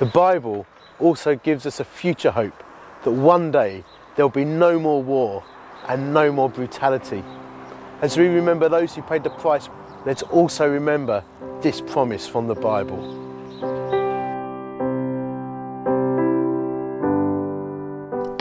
The 0.00 0.04
Bible 0.04 0.66
also 1.00 1.34
gives 1.34 1.64
us 1.64 1.80
a 1.80 1.84
future 1.86 2.32
hope 2.32 2.62
that 3.04 3.10
one 3.10 3.50
day 3.50 3.84
there'll 4.16 4.28
be 4.28 4.44
no 4.44 4.78
more 4.78 5.02
war 5.02 5.44
and 5.88 6.12
no 6.12 6.30
more 6.30 6.50
brutality. 6.50 7.24
As 8.02 8.18
we 8.18 8.26
remember 8.26 8.68
those 8.68 8.94
who 8.94 9.00
paid 9.00 9.24
the 9.24 9.30
price, 9.30 9.70
let's 10.04 10.24
also 10.24 10.68
remember 10.68 11.24
this 11.62 11.80
promise 11.80 12.28
from 12.28 12.48
the 12.48 12.54
Bible. 12.54 13.23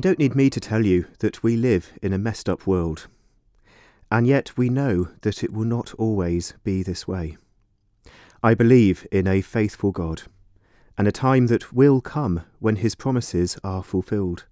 You 0.00 0.02
don't 0.02 0.18
need 0.18 0.34
me 0.34 0.48
to 0.48 0.60
tell 0.60 0.86
you 0.86 1.04
that 1.18 1.42
we 1.42 1.58
live 1.58 1.92
in 2.00 2.14
a 2.14 2.18
messed 2.18 2.48
up 2.48 2.66
world. 2.66 3.06
And 4.10 4.26
yet 4.26 4.56
we 4.56 4.70
know 4.70 5.08
that 5.20 5.44
it 5.44 5.52
will 5.52 5.66
not 5.66 5.92
always 5.98 6.54
be 6.64 6.82
this 6.82 7.06
way. 7.06 7.36
I 8.42 8.54
believe 8.54 9.06
in 9.12 9.26
a 9.26 9.42
faithful 9.42 9.92
God, 9.92 10.22
and 10.96 11.06
a 11.06 11.12
time 11.12 11.48
that 11.48 11.74
will 11.74 12.00
come 12.00 12.44
when 12.60 12.76
his 12.76 12.94
promises 12.94 13.58
are 13.62 13.82
fulfilled, 13.82 14.46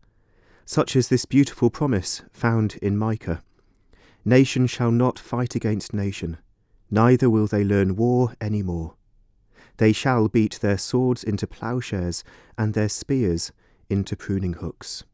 such 0.67 0.95
as 0.95 1.09
this 1.09 1.25
beautiful 1.25 1.71
promise 1.71 2.21
found 2.31 2.75
in 2.83 2.99
Micah 2.99 3.43
Nation 4.27 4.67
shall 4.67 4.91
not 4.91 5.19
fight 5.19 5.55
against 5.55 5.95
nation, 5.95 6.37
neither 6.91 7.31
will 7.31 7.47
they 7.47 7.65
learn 7.65 7.97
war 7.97 8.35
any 8.39 8.63
more. 8.63 8.97
They 9.79 9.95
shall 9.95 10.29
beat 10.29 10.61
their 10.61 10.77
swords 10.77 11.25
into 11.25 11.47
ploughshares 11.47 12.23
and 12.59 12.75
their 12.75 12.91
spears 12.91 13.51
into 13.89 14.15
pruning 14.15 14.53
hooks. 14.53 15.05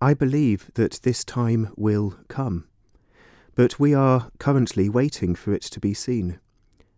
I 0.00 0.14
believe 0.14 0.70
that 0.74 1.00
this 1.02 1.24
time 1.24 1.72
will 1.76 2.14
come, 2.28 2.68
but 3.56 3.80
we 3.80 3.94
are 3.94 4.30
currently 4.38 4.88
waiting 4.88 5.34
for 5.34 5.52
it 5.52 5.62
to 5.62 5.80
be 5.80 5.92
seen. 5.92 6.38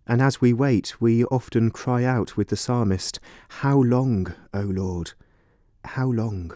And 0.07 0.21
as 0.21 0.43
we 0.43 0.53
wait, 0.53 1.01
we 1.01 1.25
often 1.25 1.71
cry 1.71 2.05
out 2.05 2.37
with 2.37 2.49
the 2.49 2.57
psalmist, 2.57 3.19
How 3.49 3.79
long, 3.79 4.35
O 4.53 4.61
Lord? 4.61 5.13
How 5.85 6.09
long? 6.09 6.53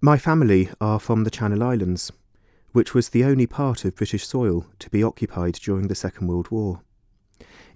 My 0.00 0.18
family 0.18 0.70
are 0.80 0.98
from 0.98 1.22
the 1.22 1.30
Channel 1.30 1.62
Islands, 1.62 2.10
which 2.72 2.92
was 2.92 3.10
the 3.10 3.22
only 3.24 3.46
part 3.46 3.84
of 3.84 3.94
British 3.94 4.26
soil 4.26 4.66
to 4.80 4.90
be 4.90 5.04
occupied 5.04 5.54
during 5.54 5.86
the 5.86 5.94
Second 5.94 6.26
World 6.26 6.50
War. 6.50 6.80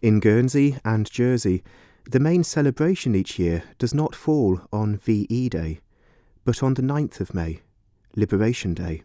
In 0.01 0.19
Guernsey 0.19 0.79
and 0.85 1.09
Jersey, 1.09 1.63
the 2.11 2.19
main 2.19 2.43
celebration 2.43 3.15
each 3.15 3.39
year 3.39 3.63
does 3.79 3.95
not 3.95 4.17
fall 4.17 4.63
on 4.73 4.97
VE 4.97 5.49
Day, 5.49 5.81
but 6.45 6.63
on 6.63 6.75
the 6.75 6.83
9th 6.83 7.21
of 7.21 7.35
May, 7.35 7.61
Liberation 8.17 8.75
Day. 8.75 9.03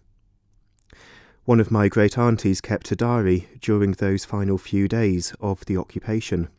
One 1.45 1.59
of 1.59 1.71
my 1.71 1.87
great 1.87 2.17
aunties 2.17 2.59
kept 2.59 2.91
a 2.91 2.95
diary 2.95 3.47
during 3.61 3.93
those 3.93 4.25
final 4.25 4.57
few 4.57 4.87
days 4.87 5.33
of 5.39 5.63
the 5.65 5.77
occupation. 5.77 6.49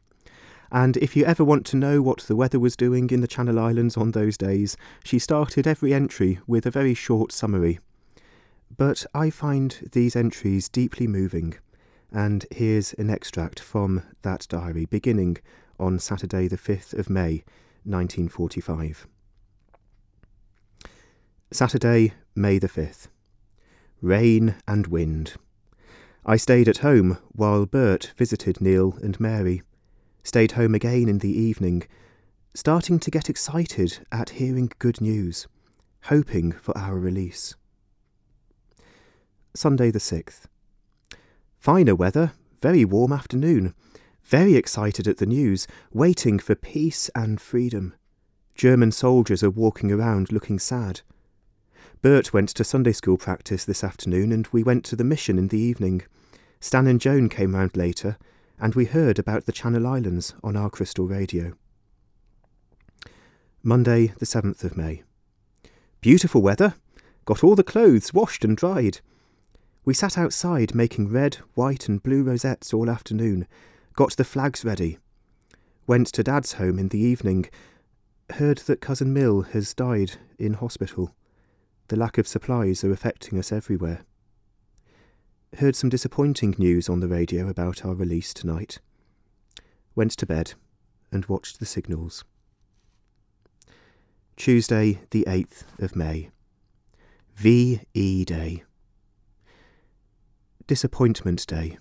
And 0.71 0.97
if 0.99 1.17
you 1.17 1.25
ever 1.25 1.45
want 1.45 1.67
to 1.67 1.77
know 1.77 2.01
what 2.01 2.21
the 2.21 2.37
weather 2.37 2.59
was 2.59 2.77
doing 2.77 3.11
in 3.11 3.21
the 3.21 3.27
Channel 3.27 3.59
Islands 3.59 3.97
on 3.97 4.13
those 4.13 4.37
days, 4.37 4.77
she 5.05 5.19
started 5.19 5.67
every 5.67 5.93
entry 5.93 6.39
with 6.47 6.65
a 6.65 6.71
very 6.71 6.95
short 6.95 7.33
summary. 7.33 7.81
But 8.77 9.05
I 9.15 9.31
find 9.31 9.91
these 9.93 10.15
entries 10.15 10.69
deeply 10.69 11.07
moving, 11.07 11.57
and 12.13 12.47
here's 12.51 12.93
an 12.95 13.11
extract 13.11 13.61
from 13.61 14.03
that 14.23 14.47
diary 14.49 14.85
beginning 14.85 15.39
on 15.81 15.99
Saturday, 15.99 16.49
the 16.49 16.59
5th 16.59 16.93
of 16.95 17.11
May, 17.11 17.45
1945. 17.85 19.07
Saturday, 21.51 22.13
May 22.35 22.59
the 22.59 22.69
5th. 22.69 23.09
Rain 24.03 24.57
and 24.69 24.87
wind. 24.89 25.37
I 26.27 26.37
stayed 26.37 26.69
at 26.69 26.79
home 26.79 27.17
while 27.33 27.65
Bert 27.65 28.13
visited 28.19 28.61
Neil 28.61 28.99
and 29.03 29.19
Mary. 29.19 29.63
Stayed 30.23 30.53
home 30.53 30.75
again 30.75 31.09
in 31.09 31.21
the 31.21 31.33
evening, 31.33 31.85
starting 32.53 32.99
to 32.99 33.11
get 33.11 33.31
excited 33.31 34.01
at 34.13 34.31
hearing 34.31 34.71
good 34.79 35.01
news, 35.01 35.49
hoping 36.05 36.53
for 36.53 36.77
our 36.77 36.99
release. 36.99 37.55
Sunday 39.55 39.91
the 39.91 39.99
6th. 39.99 40.43
Finer 41.57 41.95
weather, 41.95 42.33
very 42.61 42.85
warm 42.85 43.11
afternoon. 43.11 43.75
Very 44.23 44.55
excited 44.55 45.09
at 45.09 45.17
the 45.17 45.25
news, 45.25 45.67
waiting 45.95 46.39
for 46.39 46.55
peace 46.55 47.09
and 47.15 47.41
freedom. 47.41 47.95
German 48.55 48.93
soldiers 48.93 49.43
are 49.43 49.49
walking 49.49 49.91
around 49.91 50.31
looking 50.31 50.59
sad. 50.59 51.01
Bert 52.01 52.33
went 52.33 52.51
to 52.51 52.63
Sunday 52.63 52.93
school 52.93 53.19
practice 53.19 53.65
this 53.65 53.83
afternoon, 53.83 54.31
and 54.31 54.47
we 54.53 54.63
went 54.63 54.85
to 54.85 54.95
the 54.95 55.03
mission 55.03 55.37
in 55.37 55.49
the 55.49 55.59
evening. 55.59 56.03
Stan 56.61 56.87
and 56.87 57.01
Joan 57.01 57.29
came 57.29 57.57
round 57.57 57.77
later, 57.77 58.17
and 58.61 58.77
we 58.77 58.85
heard 58.85 59.19
about 59.19 59.47
the 59.47 59.53
Channel 59.53 59.85
Islands 59.85 60.35
on 60.45 60.57
our 60.57 60.71
crystal 60.71 61.09
radio. 61.09 61.55
Monday, 63.65 64.13
the 64.19 64.27
7th 64.27 64.63
of 64.63 64.77
May. 64.77 65.03
Beautiful 66.01 66.41
weather. 66.41 66.75
Got 67.25 67.43
all 67.43 67.57
the 67.57 67.65
clothes 67.65 68.15
washed 68.15 68.45
and 68.45 68.57
dried. 68.57 69.01
We 69.85 69.93
sat 69.93 70.17
outside 70.17 70.77
making 70.77 71.11
red, 71.11 71.37
white, 71.55 71.89
and 71.89 72.01
blue 72.01 72.23
rosettes 72.23 72.73
all 72.73 72.89
afternoon. 72.89 73.49
Got 73.95 74.17
the 74.17 74.25
flags 74.25 74.65
ready. 74.65 74.99
Went 75.89 76.07
to 76.09 76.23
Dad's 76.23 76.53
home 76.53 76.79
in 76.79 76.89
the 76.89 77.01
evening. 77.01 77.49
Heard 78.35 78.59
that 78.59 78.81
Cousin 78.81 79.13
Mill 79.13 79.43
has 79.43 79.75
died 79.75 80.13
in 80.39 80.55
hospital. 80.55 81.13
The 81.89 81.97
lack 81.97 82.19
of 82.19 82.29
supplies 82.29 82.85
are 82.85 82.93
affecting 82.93 83.39
us 83.39 83.51
everywhere. 83.51 84.05
Heard 85.57 85.75
some 85.75 85.89
disappointing 85.89 86.55
news 86.59 86.87
on 86.89 87.01
the 87.01 87.09
radio 87.09 87.49
about 87.49 87.85
our 87.85 87.95
release 87.95 88.35
tonight. 88.35 88.79
Went 89.95 90.13
to 90.19 90.27
bed 90.27 90.53
and 91.11 91.25
watched 91.27 91.59
the 91.59 91.67
signals. 91.67 92.25
Tuesday, 94.37 95.01
the 95.11 95.25
8th 95.27 95.63
of 95.79 95.97
May. 95.97 96.31
VE 97.35 98.25
Day. 98.27 98.65
Disappointment 100.67 101.47
Day. 101.47 101.79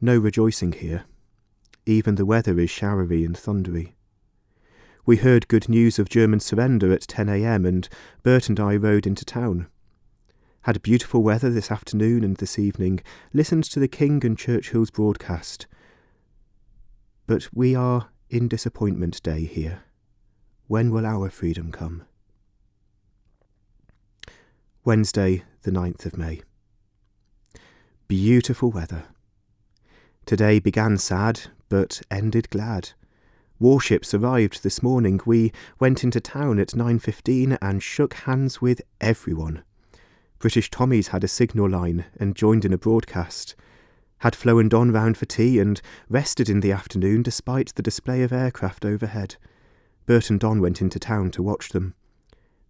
No 0.00 0.16
rejoicing 0.16 0.72
here. 0.72 1.04
Even 1.84 2.14
the 2.14 2.24
weather 2.24 2.58
is 2.58 2.70
showery 2.70 3.24
and 3.24 3.36
thundery. 3.36 3.97
We 5.08 5.16
heard 5.16 5.48
good 5.48 5.70
news 5.70 5.98
of 5.98 6.10
German 6.10 6.38
surrender 6.38 6.92
at 6.92 7.00
10 7.00 7.30
a.m., 7.30 7.64
and 7.64 7.88
Bert 8.22 8.50
and 8.50 8.60
I 8.60 8.76
rode 8.76 9.06
into 9.06 9.24
town. 9.24 9.66
Had 10.64 10.82
beautiful 10.82 11.22
weather 11.22 11.48
this 11.48 11.70
afternoon 11.70 12.24
and 12.24 12.36
this 12.36 12.58
evening, 12.58 13.00
listened 13.32 13.64
to 13.64 13.80
the 13.80 13.88
King 13.88 14.22
and 14.26 14.36
Churchill's 14.36 14.90
broadcast. 14.90 15.66
But 17.26 17.48
we 17.54 17.74
are 17.74 18.10
in 18.28 18.48
disappointment 18.48 19.22
day 19.22 19.46
here. 19.46 19.80
When 20.66 20.90
will 20.90 21.06
our 21.06 21.30
freedom 21.30 21.72
come? 21.72 22.04
Wednesday, 24.84 25.42
the 25.62 25.70
9th 25.70 26.04
of 26.04 26.18
May. 26.18 26.42
Beautiful 28.08 28.70
weather. 28.70 29.04
Today 30.26 30.58
began 30.58 30.98
sad, 30.98 31.44
but 31.70 32.02
ended 32.10 32.50
glad. 32.50 32.90
Warships 33.60 34.14
arrived 34.14 34.62
this 34.62 34.84
morning. 34.84 35.20
We 35.26 35.52
went 35.80 36.04
into 36.04 36.20
town 36.20 36.60
at 36.60 36.68
9.15 36.68 37.58
and 37.60 37.82
shook 37.82 38.14
hands 38.14 38.60
with 38.60 38.80
everyone. 39.00 39.64
British 40.38 40.70
Tommies 40.70 41.08
had 41.08 41.24
a 41.24 41.28
signal 41.28 41.68
line 41.68 42.04
and 42.20 42.36
joined 42.36 42.64
in 42.64 42.72
a 42.72 42.78
broadcast. 42.78 43.56
Had 44.18 44.36
Flo 44.36 44.60
and 44.60 44.70
Don 44.70 44.92
round 44.92 45.16
for 45.16 45.26
tea 45.26 45.58
and 45.58 45.80
rested 46.08 46.48
in 46.48 46.60
the 46.60 46.70
afternoon 46.70 47.24
despite 47.24 47.74
the 47.74 47.82
display 47.82 48.22
of 48.22 48.32
aircraft 48.32 48.84
overhead. 48.84 49.34
Bert 50.06 50.30
and 50.30 50.38
Don 50.38 50.60
went 50.60 50.80
into 50.80 51.00
town 51.00 51.32
to 51.32 51.42
watch 51.42 51.70
them. 51.70 51.94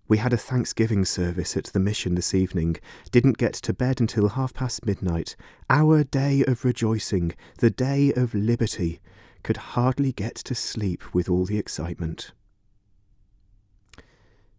We 0.09 0.17
had 0.17 0.33
a 0.33 0.39
Thanksgiving 0.39 1.05
service 1.05 1.55
at 1.55 1.65
the 1.65 1.81
mission 1.81 2.15
this 2.15 2.33
evening, 2.33 2.79
didn't 3.11 3.37
get 3.37 3.53
to 3.53 3.75
bed 3.75 4.01
until 4.01 4.31
half 4.31 4.55
past 4.55 4.87
midnight. 4.87 5.37
Our 5.69 6.03
day 6.03 6.45
of 6.47 6.65
rejoicing, 6.65 7.35
the 7.59 7.69
day 7.69 8.15
of 8.15 8.33
liberty, 8.33 9.01
could 9.43 9.57
hardly 9.57 10.13
get 10.13 10.35
to 10.35 10.55
sleep 10.55 11.15
with 11.15 11.29
all 11.29 11.45
the 11.45 11.59
excitement. 11.59 12.33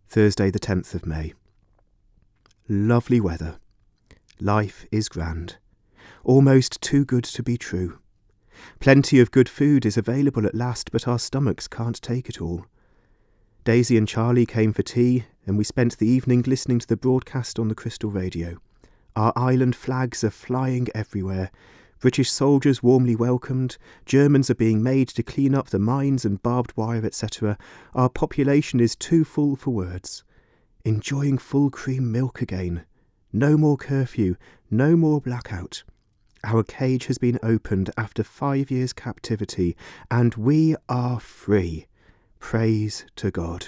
Thursday, 0.07 0.49
the 0.49 0.59
10th 0.59 0.93
of 0.93 1.05
May. 1.05 1.33
Lovely 2.67 3.19
weather. 3.19 3.57
Life 4.39 4.85
is 4.91 5.09
grand. 5.09 5.57
Almost 6.23 6.81
too 6.81 7.05
good 7.05 7.23
to 7.25 7.43
be 7.43 7.57
true. 7.57 7.99
Plenty 8.79 9.19
of 9.19 9.31
good 9.31 9.49
food 9.49 9.85
is 9.85 9.97
available 9.97 10.45
at 10.45 10.55
last, 10.55 10.91
but 10.91 11.07
our 11.07 11.19
stomachs 11.19 11.67
can't 11.67 12.01
take 12.01 12.29
it 12.29 12.41
all. 12.41 12.65
Daisy 13.63 13.97
and 13.97 14.07
Charlie 14.07 14.45
came 14.45 14.73
for 14.73 14.83
tea, 14.83 15.25
and 15.45 15.57
we 15.57 15.63
spent 15.63 15.97
the 15.97 16.07
evening 16.07 16.43
listening 16.45 16.79
to 16.79 16.87
the 16.87 16.97
broadcast 16.97 17.59
on 17.59 17.67
the 17.67 17.75
crystal 17.75 18.09
radio. 18.09 18.57
Our 19.15 19.33
island 19.35 19.75
flags 19.75 20.23
are 20.23 20.29
flying 20.29 20.87
everywhere. 20.95 21.51
British 21.99 22.31
soldiers 22.31 22.81
warmly 22.81 23.15
welcomed. 23.15 23.77
Germans 24.05 24.49
are 24.49 24.55
being 24.55 24.81
made 24.81 25.09
to 25.09 25.23
clean 25.23 25.53
up 25.53 25.69
the 25.69 25.79
mines 25.79 26.25
and 26.25 26.41
barbed 26.41 26.73
wire, 26.75 27.05
etc. 27.05 27.57
Our 27.93 28.09
population 28.09 28.79
is 28.79 28.95
too 28.95 29.23
full 29.25 29.55
for 29.55 29.71
words 29.71 30.23
enjoying 30.85 31.37
full 31.37 31.69
cream 31.69 32.11
milk 32.11 32.41
again. 32.41 32.85
No 33.31 33.57
more 33.57 33.77
curfew, 33.77 34.35
no 34.71 34.95
more 34.95 35.21
blackout. 35.21 35.83
Our 36.43 36.63
cage 36.63 37.07
has 37.07 37.17
been 37.17 37.37
opened 37.43 37.91
after 37.97 38.23
five 38.23 38.71
years' 38.71 38.93
captivity, 38.93 39.75
and 40.09 40.33
we 40.35 40.75
are 40.87 41.19
free. 41.19 41.87
Praise 42.39 43.05
to 43.17 43.29
God. 43.29 43.67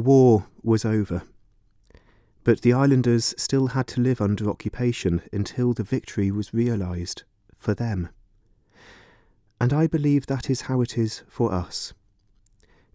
The 0.00 0.06
war 0.06 0.46
was 0.62 0.86
over. 0.86 1.24
But 2.42 2.62
the 2.62 2.72
islanders 2.72 3.34
still 3.36 3.66
had 3.76 3.86
to 3.88 4.00
live 4.00 4.22
under 4.22 4.48
occupation 4.48 5.20
until 5.30 5.74
the 5.74 5.82
victory 5.82 6.30
was 6.30 6.54
realised 6.54 7.24
for 7.54 7.74
them. 7.74 8.08
And 9.60 9.74
I 9.74 9.86
believe 9.86 10.24
that 10.24 10.48
is 10.48 10.62
how 10.62 10.80
it 10.80 10.96
is 10.96 11.22
for 11.28 11.52
us. 11.52 11.92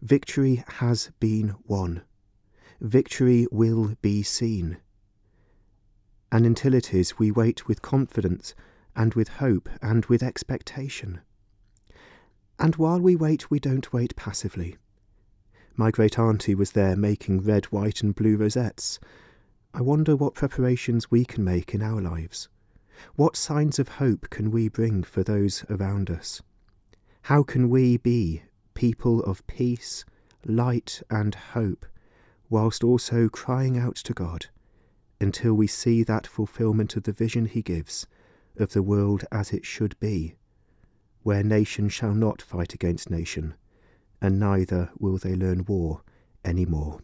Victory 0.01 0.63
has 0.79 1.11
been 1.19 1.53
won. 1.67 2.01
Victory 2.81 3.45
will 3.51 3.93
be 4.01 4.23
seen. 4.23 4.77
And 6.31 6.43
until 6.43 6.73
it 6.73 6.91
is, 6.91 7.19
we 7.19 7.29
wait 7.29 7.67
with 7.67 7.83
confidence 7.83 8.55
and 8.95 9.13
with 9.13 9.27
hope 9.27 9.69
and 9.79 10.07
with 10.07 10.23
expectation. 10.23 11.21
And 12.57 12.77
while 12.77 12.99
we 12.99 13.15
wait, 13.15 13.51
we 13.51 13.59
don't 13.59 13.93
wait 13.93 14.15
passively. 14.15 14.77
My 15.77 15.91
great 15.91 16.17
auntie 16.17 16.55
was 16.55 16.71
there 16.71 16.95
making 16.95 17.41
red, 17.41 17.65
white, 17.65 18.01
and 18.01 18.15
blue 18.15 18.37
rosettes. 18.37 18.97
I 19.73 19.81
wonder 19.81 20.15
what 20.15 20.33
preparations 20.33 21.11
we 21.11 21.25
can 21.25 21.43
make 21.43 21.73
in 21.73 21.81
our 21.81 22.01
lives. 22.01 22.47
What 23.15 23.35
signs 23.35 23.77
of 23.77 23.89
hope 23.89 24.29
can 24.29 24.51
we 24.51 24.69
bring 24.69 25.03
for 25.03 25.21
those 25.21 25.65
around 25.69 26.09
us? 26.09 26.41
How 27.23 27.43
can 27.43 27.69
we 27.69 27.97
be 27.97 28.43
people 28.73 29.21
of 29.23 29.45
peace, 29.47 30.05
light, 30.45 31.01
and 31.09 31.35
hope, 31.35 31.85
whilst 32.49 32.81
also 32.81 33.27
crying 33.27 33.77
out 33.77 33.95
to 33.95 34.13
God 34.13 34.45
until 35.19 35.53
we 35.55 35.67
see 35.67 36.03
that 36.03 36.25
fulfilment 36.25 36.95
of 36.95 37.03
the 37.03 37.11
vision 37.11 37.47
He 37.47 37.61
gives 37.61 38.07
of 38.55 38.71
the 38.71 38.83
world 38.83 39.25
as 39.29 39.51
it 39.51 39.65
should 39.65 39.99
be, 39.99 40.35
where 41.23 41.43
nation 41.43 41.89
shall 41.89 42.13
not 42.13 42.41
fight 42.41 42.73
against 42.73 43.09
nation, 43.09 43.55
and 44.25 44.39
neither 44.39 44.89
will 44.97 45.19
they 45.19 45.35
learn 45.35 45.63
war 45.65 46.01
any 46.43 46.65
more. 46.65 46.99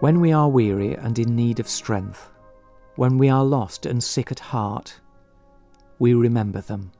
When 0.00 0.20
we 0.20 0.32
are 0.32 0.50
weary 0.50 0.94
and 0.94 1.18
in 1.18 1.34
need 1.34 1.58
of 1.58 1.66
strength, 1.66 2.30
when 2.96 3.16
we 3.16 3.30
are 3.30 3.42
lost 3.42 3.86
and 3.86 4.04
sick 4.04 4.30
at 4.30 4.38
heart, 4.38 5.00
we 5.98 6.12
remember 6.12 6.60
them. 6.60 6.92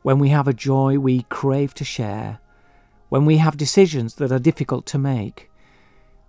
When 0.00 0.18
we 0.18 0.30
have 0.30 0.48
a 0.48 0.54
joy 0.54 0.98
we 0.98 1.24
crave 1.24 1.74
to 1.74 1.84
share, 1.84 2.40
when 3.16 3.24
we 3.24 3.38
have 3.38 3.56
decisions 3.56 4.16
that 4.16 4.30
are 4.30 4.38
difficult 4.38 4.84
to 4.84 4.98
make, 4.98 5.50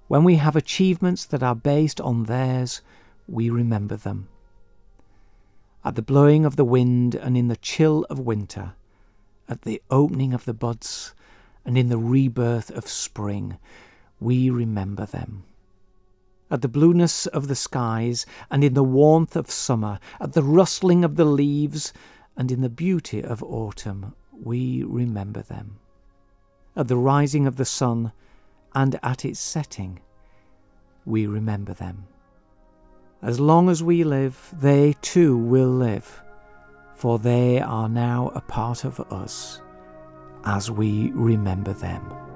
when 0.07 0.23
we 0.23 0.37
have 0.37 0.55
achievements 0.55 1.25
that 1.25 1.43
are 1.43 1.53
based 1.53 1.99
on 1.99 2.23
theirs, 2.23 2.79
we 3.27 3.49
remember 3.49 3.97
them. 3.97 4.29
At 5.83 5.95
the 5.95 6.01
blowing 6.01 6.45
of 6.45 6.55
the 6.55 6.63
wind 6.63 7.13
and 7.13 7.35
in 7.35 7.49
the 7.49 7.57
chill 7.57 8.05
of 8.09 8.21
winter, 8.21 8.71
at 9.49 9.63
the 9.63 9.81
opening 9.91 10.33
of 10.33 10.45
the 10.45 10.53
buds 10.53 11.13
and 11.65 11.77
in 11.77 11.89
the 11.89 11.97
rebirth 11.97 12.71
of 12.71 12.87
spring, 12.87 13.57
we 14.21 14.49
remember 14.49 15.05
them. 15.05 15.43
At 16.49 16.61
the 16.61 16.69
blueness 16.69 17.25
of 17.27 17.49
the 17.49 17.55
skies 17.55 18.25
and 18.49 18.63
in 18.63 18.75
the 18.75 18.81
warmth 18.81 19.35
of 19.35 19.51
summer, 19.51 19.99
at 20.21 20.31
the 20.31 20.41
rustling 20.41 21.03
of 21.03 21.17
the 21.17 21.25
leaves 21.25 21.91
and 22.37 22.49
in 22.49 22.61
the 22.61 22.69
beauty 22.69 23.21
of 23.21 23.43
autumn, 23.43 24.15
we 24.31 24.83
remember 24.83 25.41
them 25.41 25.79
at 26.77 26.87
the 26.87 26.95
rising 26.95 27.47
of 27.47 27.57
the 27.57 27.65
sun 27.65 28.11
and 28.73 28.99
at 29.01 29.25
its 29.25 29.39
setting, 29.39 29.99
we 31.05 31.25
remember 31.25 31.73
them. 31.73 32.05
As 33.21 33.39
long 33.39 33.67
as 33.67 33.81
we 33.81 34.03
live, 34.03 34.53
they 34.53 34.93
too 35.01 35.35
will 35.35 35.69
live, 35.71 36.21
for 36.93 37.17
they 37.17 37.59
are 37.59 37.89
now 37.89 38.31
a 38.35 38.41
part 38.41 38.85
of 38.85 38.99
us 39.11 39.59
as 40.45 40.69
we 40.69 41.11
remember 41.11 41.73
them. 41.73 42.26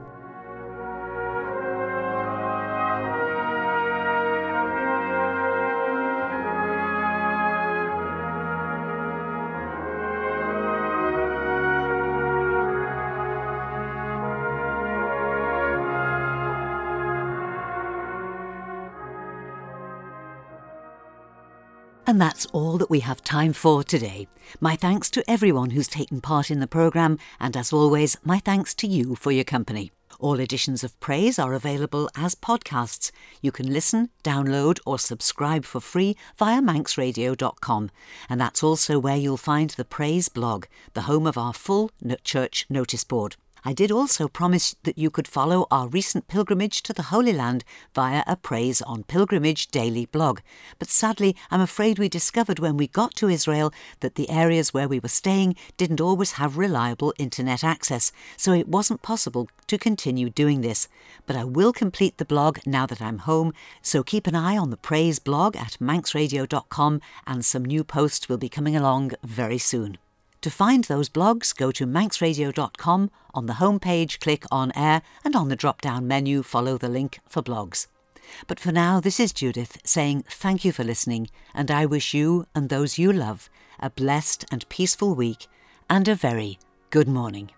And 22.11 22.19
that's 22.19 22.45
all 22.47 22.77
that 22.77 22.89
we 22.89 22.99
have 22.99 23.23
time 23.23 23.53
for 23.53 23.85
today. 23.85 24.27
My 24.59 24.75
thanks 24.75 25.09
to 25.11 25.23
everyone 25.31 25.69
who's 25.69 25.87
taken 25.87 26.19
part 26.19 26.51
in 26.51 26.59
the 26.59 26.67
programme, 26.67 27.17
and 27.39 27.55
as 27.55 27.71
always, 27.71 28.17
my 28.21 28.39
thanks 28.39 28.73
to 28.73 28.85
you 28.85 29.15
for 29.15 29.31
your 29.31 29.45
company. 29.45 29.93
All 30.19 30.41
editions 30.41 30.83
of 30.83 30.99
Praise 30.99 31.39
are 31.39 31.53
available 31.53 32.09
as 32.13 32.35
podcasts. 32.35 33.11
You 33.41 33.53
can 33.53 33.71
listen, 33.71 34.09
download, 34.25 34.77
or 34.85 34.99
subscribe 34.99 35.63
for 35.63 35.79
free 35.79 36.17
via 36.37 36.61
manxradio.com. 36.61 37.91
And 38.29 38.41
that's 38.41 38.61
also 38.61 38.99
where 38.99 39.15
you'll 39.15 39.37
find 39.37 39.69
the 39.69 39.85
Praise 39.85 40.27
blog, 40.27 40.65
the 40.93 41.03
home 41.03 41.25
of 41.25 41.37
our 41.37 41.53
full 41.53 41.91
church 42.25 42.65
notice 42.69 43.05
board. 43.05 43.37
I 43.63 43.73
did 43.73 43.91
also 43.91 44.27
promise 44.27 44.75
that 44.83 44.97
you 44.97 45.11
could 45.11 45.27
follow 45.27 45.67
our 45.69 45.87
recent 45.87 46.27
pilgrimage 46.27 46.81
to 46.81 46.93
the 46.93 47.03
Holy 47.03 47.31
Land 47.31 47.63
via 47.93 48.23
a 48.25 48.35
Praise 48.35 48.81
on 48.81 49.03
Pilgrimage 49.03 49.67
daily 49.67 50.07
blog. 50.07 50.39
But 50.79 50.89
sadly, 50.89 51.35
I'm 51.51 51.61
afraid 51.61 51.99
we 51.99 52.09
discovered 52.09 52.57
when 52.57 52.75
we 52.75 52.87
got 52.87 53.13
to 53.17 53.29
Israel 53.29 53.71
that 53.99 54.15
the 54.15 54.31
areas 54.31 54.73
where 54.73 54.87
we 54.87 54.99
were 54.99 55.09
staying 55.09 55.55
didn't 55.77 56.01
always 56.01 56.33
have 56.33 56.57
reliable 56.57 57.13
internet 57.19 57.63
access, 57.63 58.11
so 58.35 58.51
it 58.51 58.67
wasn't 58.67 59.03
possible 59.03 59.47
to 59.67 59.77
continue 59.77 60.31
doing 60.31 60.61
this. 60.61 60.87
But 61.27 61.35
I 61.35 61.43
will 61.43 61.71
complete 61.71 62.17
the 62.17 62.25
blog 62.25 62.57
now 62.65 62.87
that 62.87 63.01
I'm 63.01 63.19
home, 63.19 63.53
so 63.83 64.01
keep 64.01 64.25
an 64.25 64.35
eye 64.35 64.57
on 64.57 64.71
the 64.71 64.77
Praise 64.77 65.19
blog 65.19 65.55
at 65.55 65.77
manxradio.com 65.79 66.99
and 67.27 67.45
some 67.45 67.65
new 67.65 67.83
posts 67.83 68.27
will 68.27 68.37
be 68.37 68.49
coming 68.49 68.75
along 68.75 69.11
very 69.23 69.59
soon. 69.59 69.99
To 70.41 70.49
find 70.49 70.85
those 70.85 71.07
blogs, 71.07 71.55
go 71.55 71.71
to 71.71 71.85
manxradio.com. 71.85 73.11
On 73.33 73.45
the 73.45 73.53
homepage, 73.53 74.19
click 74.19 74.43
on 74.51 74.71
air, 74.75 75.03
and 75.23 75.35
on 75.35 75.49
the 75.49 75.55
drop 75.55 75.81
down 75.81 76.07
menu, 76.07 76.41
follow 76.41 76.77
the 76.77 76.89
link 76.89 77.19
for 77.29 77.43
blogs. 77.43 77.87
But 78.47 78.59
for 78.59 78.71
now, 78.71 78.99
this 78.99 79.19
is 79.19 79.33
Judith 79.33 79.77
saying 79.83 80.23
thank 80.29 80.65
you 80.65 80.71
for 80.71 80.83
listening, 80.83 81.27
and 81.53 81.69
I 81.69 81.85
wish 81.85 82.13
you 82.13 82.45
and 82.55 82.69
those 82.69 82.97
you 82.97 83.13
love 83.13 83.49
a 83.79 83.89
blessed 83.89 84.45
and 84.51 84.67
peaceful 84.69 85.15
week 85.15 85.47
and 85.89 86.07
a 86.07 86.15
very 86.15 86.59
good 86.89 87.07
morning. 87.07 87.51